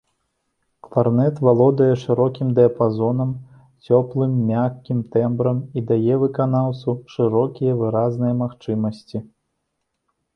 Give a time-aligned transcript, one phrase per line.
[0.85, 3.33] Кларнет валодае шырокім дыяпазонам,
[3.89, 9.17] цёплым, мяккім тэмбрам і дае выканаўцу шырокія выразныя магчымасці.